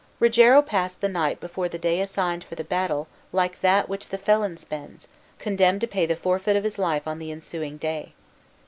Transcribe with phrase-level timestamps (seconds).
[0.19, 4.17] Rogero passed the night before the day assigned for the battle like that which the
[4.17, 8.15] felon spends, condemned to pay the forfeit of his life on the ensuing day.